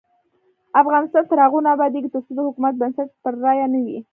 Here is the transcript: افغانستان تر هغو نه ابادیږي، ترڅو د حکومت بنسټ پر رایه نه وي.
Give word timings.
افغانستان 0.81 1.23
تر 1.31 1.37
هغو 1.45 1.59
نه 1.65 1.69
ابادیږي، 1.75 2.09
ترڅو 2.13 2.31
د 2.35 2.39
حکومت 2.47 2.73
بنسټ 2.81 3.07
پر 3.23 3.33
رایه 3.43 3.67
نه 3.73 3.79
وي. 3.85 3.97